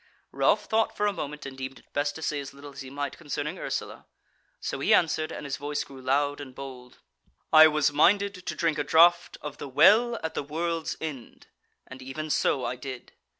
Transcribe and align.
Ralph 0.31 0.65
thought 0.65 0.97
for 0.97 1.05
a 1.05 1.13
moment, 1.13 1.45
and 1.45 1.55
deemed 1.55 1.77
it 1.77 1.93
best 1.93 2.15
to 2.15 2.23
say 2.23 2.39
as 2.39 2.55
little 2.55 2.73
as 2.73 2.81
he 2.81 2.89
might 2.89 3.19
concerning 3.19 3.59
Ursula; 3.59 4.07
so 4.59 4.79
he 4.79 4.95
answered, 4.95 5.31
and 5.31 5.45
his 5.45 5.57
voice 5.57 5.83
grew 5.83 6.01
loud 6.01 6.41
and 6.41 6.55
bold: 6.55 6.97
"I 7.53 7.67
was 7.67 7.93
minded 7.93 8.33
to 8.47 8.55
drink 8.55 8.79
a 8.79 8.83
draught 8.83 9.37
of 9.43 9.59
the 9.59 9.69
WELL 9.69 10.19
at 10.23 10.33
the 10.33 10.41
WORLD'S 10.41 10.97
END, 10.99 11.45
and 11.85 12.01
even 12.01 12.31
so 12.31 12.65
I 12.65 12.77
did." 12.77 13.11